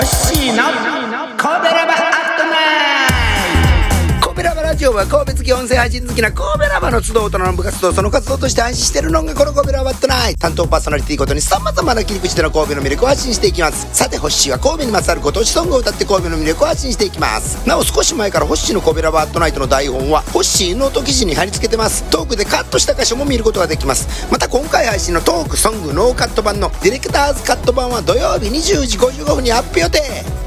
[0.00, 0.70] 欲しいな
[1.36, 2.07] 壁レバ
[4.78, 13.92] ジオは神戸好き音声配信好きな神戸ラバの集う大人の部活動その活動として配信してるのがこの神戸ラバットナイト担当パーソナリティごとに様々な切り口での神戸の魅力を発信していきます。
[13.92, 17.66] さてホッシーは神戸にまつわるご当地ソングを歌って神戸の魅力を発信していきます。
[17.66, 22.08] なお少し前からホッシーの神戸ラバットナイトの台本はホッシーノート記事に貼り付けてます。
[22.10, 24.30] トークでカットした箇所も見ることができます。
[24.30, 30.37] また今回配信のトークソングノーカット版のディレクターズカット版は土曜日20時55分にアップ予定。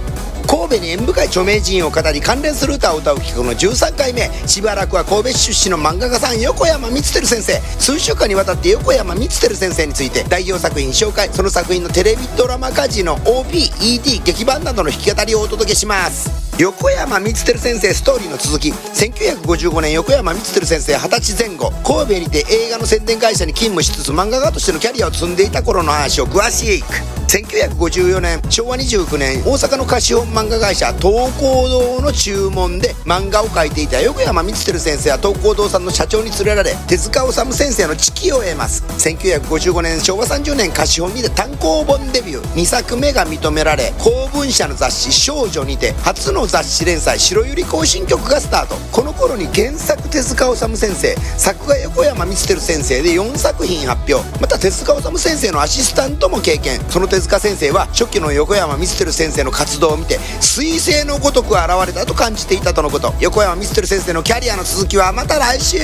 [0.71, 4.31] 神戸に縁深い著名人を語り関連する歌を歌う企画の13回目。
[4.47, 7.59] しばらくは神戸市出身の漫画家さん横山光輝先生。
[7.77, 11.27] 数週間にわたって横山光輝先生について代表作品紹介。
[11.33, 16.31] その作品のテレビドラマ化時の OPED 劇版などの弾き語りをお届けします。
[16.57, 18.71] 横山光輝先生ストーリーの続き。
[18.71, 21.71] 1955年横山光輝先生20歳前後。
[21.83, 27.20] 神戸にて映画の宣伝会社に勤務しつつ漫画家としてのキャリアを積んでいた頃の話を詳しく。
[27.31, 38.83] 1954年昭和29年大阪の貸本漫画会社東光堂の注文で漫画を描いていた横山光輝先生は東光堂さんの社長に連れられ手塚治虫先生の知識を得ます。
[38.99, 42.43] 1955年昭和30年貸本にて単行本デビュー。
[42.51, 48.75] 2作目が認められ公文社の雑誌少女にて初の雑誌連載白百合行進曲がスタート。
[48.91, 54.19] この頃に原作手塚治虫先生作画横山光輝先生で4作品発表。
[54.41, 56.77] また手塚治虫先生のアシスタントも経験。
[56.89, 63.13] その手塚先生は初期の横山光輝先生の活動を見て彗星のごとく現れたと感じていたとのこと。
[63.19, 65.77] 横山光輝先生のキャリアの続きはまた来週。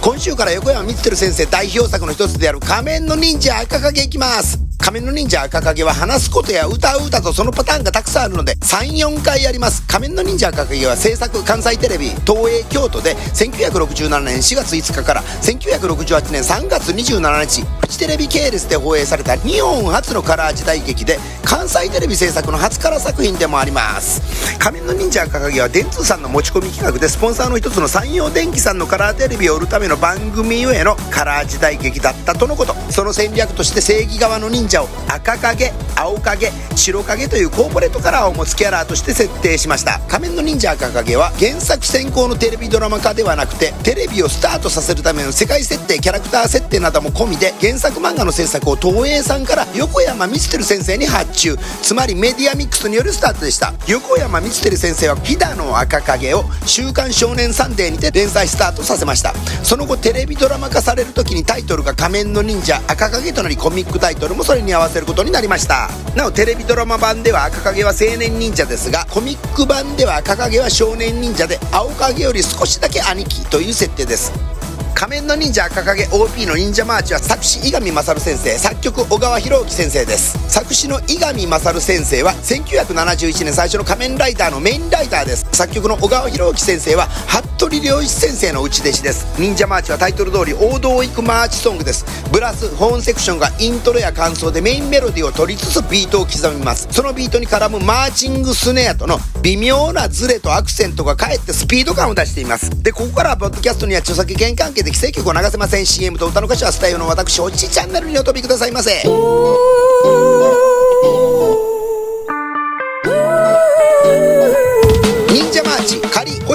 [0.00, 4.67] 今週から横山光輝先生代表作の一つである仮面の忍者赤影いきます。
[4.78, 9.86] 仮面の忍者赤影は話すことや歌う歌とそのパターンがたくさんあるので34回やります。
[9.86, 24.58] 仮面の忍者赤影は制作関西テレビ東映京都で1967年4月5日から1968年3月27日フジテレビ系列で放映された日本初のカラー時代劇で関西テレビ制作の初カラー作品でもあります。
[24.58, 32.74] 仮面の忍者赤影は電通さんの持ち込み企画でスポンサーの一つの山陽電機さんのカラーテレビを売るための番組ゆえのカラー時代劇だったとのこと。
[32.90, 40.00] その戦略として正義側の忍者を赤影青影白影というコーポレートカラーを持つキャラとして設定しました。
[40.08, 51.56] 仮面の忍者赤影は原作先行のテレビドラマ化ではなくてテレビをスタートさせるための世界設定キャラクター設定なども込みで原作漫画の制作を東映さんから横山光輝先生に発注。
[51.82, 53.72] つまりメディアミックスによるスタートでした。
[53.86, 59.34] 横山光輝先生は飛騨の赤影を「週刊少年サンデー」にて連載スタートさせました。
[59.62, 65.88] その後テレビドラマ化される時にタイトルが仮面の忍者赤影となりコミックタイトルもそれに合わせることになりました。
[66.14, 74.57] なおテレビドラマ版では赤影は青年忍者ですがコミック版では赤影は少年忍者で青影より少しだけ兄貴という設定です。
[74.98, 78.58] 仮面の忍者赤影 OP の忍者マーチは作詞伊上勝先生。
[78.58, 80.36] 作曲小川博之先生です。
[80.50, 85.46] 作詞の伊上勝先生は1971年最初の仮面ライダーのメインライターです。
[85.52, 89.26] 作曲の小川博之先生は服部良一先生の内弟子です。
[89.38, 92.04] 忍者マーチはタイトル通り王道を行くマーチソングです。
[92.32, 96.88] ブラスホーンセクションがイントロや感想でメインメロディーを取りつつビートを刻みます。
[96.90, 102.70] そのビートに絡むマーチングスネアとの微妙なズレとアクセントがかえってスピード感を出しています。
[102.82, 105.86] でここからはポッドキャストには著作権関係で規制曲を流せません。
[105.86, 109.02] CM と歌の歌詞はスタイルの私おじチャンネルにお飛びくださいませ。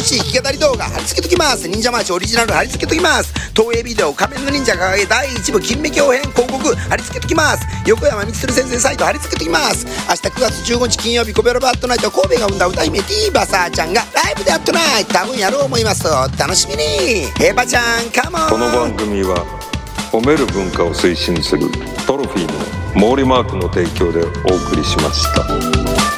[0.03, 1.67] しい弾き語り動画貼り付けときます。
[1.67, 3.33] 忍者マーチオリジナル貼り付けときます。
[3.55, 7.65] 東映ビデオ仮面の忍者掲げ第1部金目鏡編広告貼り付けときます。
[7.87, 9.85] 横山光輝先生サイト貼り付けときます。
[9.85, 15.05] 明日9月15日金曜日コベロバットナイト神戸が生んだ歌姫ティーバサーちゃんがライブでやってない。
[15.05, 16.07] 多分やろう思います。
[16.07, 17.27] お楽しみに。
[17.37, 18.49] ヘバちゃんカモン。
[18.49, 19.45] この番組は
[20.11, 21.69] 褒める文化を推進する
[22.05, 26.12] トロフィーの毛利マークの提供でお送りしました。